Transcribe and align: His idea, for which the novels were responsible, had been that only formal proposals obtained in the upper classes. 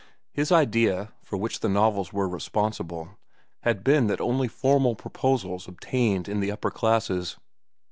His 0.31 0.51
idea, 0.51 1.13
for 1.21 1.37
which 1.37 1.59
the 1.59 1.69
novels 1.69 2.11
were 2.11 2.27
responsible, 2.27 3.09
had 3.61 3.83
been 3.83 4.07
that 4.07 4.19
only 4.19 4.47
formal 4.47 4.95
proposals 4.95 5.67
obtained 5.67 6.27
in 6.27 6.39
the 6.39 6.49
upper 6.49 6.71
classes. 6.71 7.37